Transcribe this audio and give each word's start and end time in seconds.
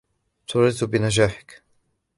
سُرِرتُ 0.47 0.83
بنجاحِكَ. 0.83 1.63